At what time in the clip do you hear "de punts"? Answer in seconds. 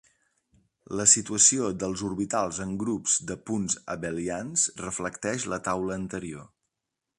3.33-3.77